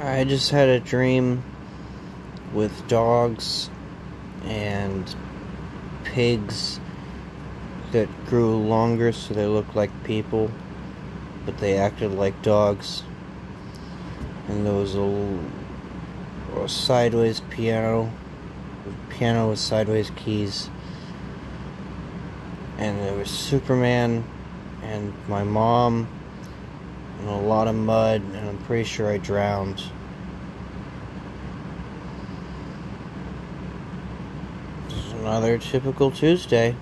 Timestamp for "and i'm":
28.22-28.58